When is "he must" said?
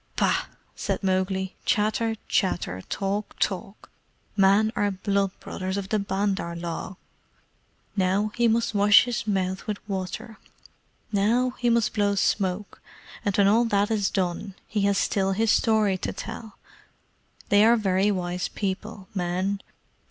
8.35-8.73, 11.59-11.93